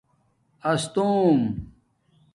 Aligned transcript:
استّوم 0.71 1.39